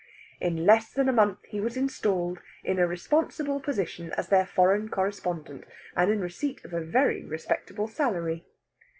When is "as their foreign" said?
4.13-4.89